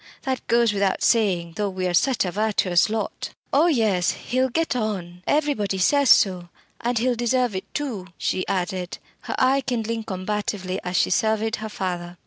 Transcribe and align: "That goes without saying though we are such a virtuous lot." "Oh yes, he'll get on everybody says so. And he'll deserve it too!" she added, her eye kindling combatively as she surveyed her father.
"That 0.23 0.47
goes 0.47 0.73
without 0.73 1.03
saying 1.03 1.53
though 1.57 1.69
we 1.69 1.85
are 1.85 1.93
such 1.93 2.25
a 2.25 2.31
virtuous 2.31 2.89
lot." 2.89 3.35
"Oh 3.53 3.67
yes, 3.67 4.13
he'll 4.13 4.49
get 4.49 4.75
on 4.75 5.21
everybody 5.27 5.77
says 5.77 6.09
so. 6.09 6.49
And 6.79 6.97
he'll 6.97 7.13
deserve 7.13 7.55
it 7.55 7.71
too!" 7.75 8.07
she 8.17 8.47
added, 8.47 8.97
her 9.25 9.35
eye 9.37 9.61
kindling 9.61 10.03
combatively 10.05 10.79
as 10.83 10.97
she 10.97 11.11
surveyed 11.11 11.57
her 11.57 11.69
father. 11.69 12.17